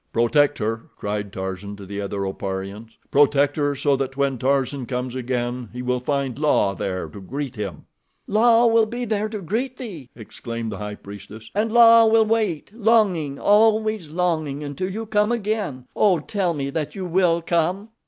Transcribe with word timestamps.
"Protect 0.11 0.57
her," 0.57 0.89
cried 0.97 1.31
Tarzan 1.31 1.75
to 1.75 1.85
the 1.85 2.01
other 2.01 2.21
Oparians. 2.25 2.97
"Protect 3.11 3.55
her 3.55 3.75
so 3.75 3.95
that 3.97 4.17
when 4.17 4.39
Tarzan 4.39 4.87
comes 4.87 5.13
again 5.13 5.69
he 5.73 5.83
will 5.83 5.99
find 5.99 6.39
La 6.39 6.73
there 6.73 7.07
to 7.09 7.21
greet 7.21 7.53
him." 7.53 7.85
"La 8.25 8.65
will 8.65 8.87
be 8.87 9.05
there 9.05 9.29
to 9.29 9.39
greet 9.43 9.77
thee," 9.77 10.09
exclaimed 10.15 10.71
the 10.71 10.79
High 10.79 10.95
Priestess, 10.95 11.51
"and 11.53 11.71
La 11.71 12.07
will 12.07 12.25
wait, 12.25 12.73
longing, 12.73 13.37
always 13.39 14.09
longing, 14.09 14.63
until 14.63 14.89
you 14.89 15.05
come 15.05 15.31
again. 15.31 15.85
Oh, 15.95 16.17
tell 16.17 16.55
me 16.55 16.71
that 16.71 16.95
you 16.95 17.05
will 17.05 17.39
come!" 17.43 17.89